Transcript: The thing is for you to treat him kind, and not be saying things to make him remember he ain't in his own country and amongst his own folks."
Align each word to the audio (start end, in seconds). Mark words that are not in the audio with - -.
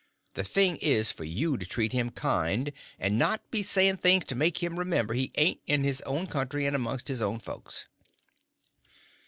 The 0.33 0.43
thing 0.43 0.77
is 0.77 1.11
for 1.11 1.25
you 1.25 1.59
to 1.59 1.63
treat 1.63 1.91
him 1.93 2.09
kind, 2.09 2.73
and 2.97 3.19
not 3.19 3.51
be 3.51 3.61
saying 3.61 3.97
things 3.97 4.25
to 4.25 4.35
make 4.35 4.57
him 4.63 4.79
remember 4.79 5.13
he 5.13 5.31
ain't 5.35 5.59
in 5.67 5.83
his 5.83 6.01
own 6.07 6.25
country 6.25 6.65
and 6.65 6.75
amongst 6.75 7.07
his 7.07 7.21
own 7.21 7.37
folks." 7.39 7.85